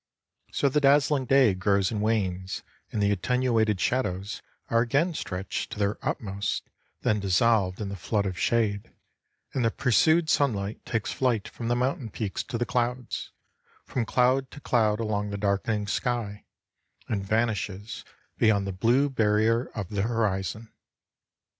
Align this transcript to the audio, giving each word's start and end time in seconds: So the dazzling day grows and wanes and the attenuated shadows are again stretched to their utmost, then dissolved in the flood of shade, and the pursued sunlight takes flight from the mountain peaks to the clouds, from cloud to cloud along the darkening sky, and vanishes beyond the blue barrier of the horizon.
So 0.51 0.67
the 0.67 0.81
dazzling 0.81 1.25
day 1.25 1.53
grows 1.53 1.91
and 1.91 2.01
wanes 2.01 2.63
and 2.91 3.03
the 3.03 3.11
attenuated 3.11 3.79
shadows 3.79 4.41
are 4.67 4.81
again 4.81 5.13
stretched 5.13 5.73
to 5.73 5.77
their 5.77 5.99
utmost, 6.01 6.63
then 7.01 7.19
dissolved 7.19 7.79
in 7.79 7.89
the 7.89 7.95
flood 7.95 8.25
of 8.25 8.35
shade, 8.35 8.93
and 9.53 9.63
the 9.63 9.69
pursued 9.69 10.27
sunlight 10.27 10.83
takes 10.87 11.11
flight 11.11 11.47
from 11.47 11.67
the 11.67 11.75
mountain 11.75 12.09
peaks 12.09 12.41
to 12.45 12.57
the 12.57 12.65
clouds, 12.65 13.31
from 13.85 14.07
cloud 14.07 14.49
to 14.49 14.59
cloud 14.59 14.99
along 14.99 15.29
the 15.29 15.37
darkening 15.37 15.85
sky, 15.85 16.45
and 17.07 17.23
vanishes 17.23 18.03
beyond 18.39 18.65
the 18.65 18.71
blue 18.73 19.07
barrier 19.07 19.65
of 19.75 19.89
the 19.89 20.01
horizon. 20.01 20.73